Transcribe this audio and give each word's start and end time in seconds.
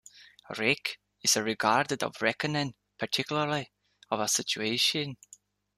"Reck" 0.57 0.97
is 1.21 1.35
a 1.35 1.43
regard 1.43 1.91
or 2.01 2.11
reckoning, 2.21 2.73
particularly 2.97 3.71
of 4.09 4.19
a 4.19 4.27
situation. 4.27 5.17